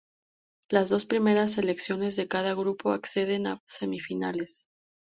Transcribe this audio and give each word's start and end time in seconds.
Las 0.67 0.89
dos 0.89 1.05
primeras 1.05 1.51
selecciones 1.51 2.15
de 2.15 2.27
cada 2.27 2.55
grupo 2.55 2.91
acceden 2.91 3.45
a 3.45 3.61
semifinales. 3.67 4.67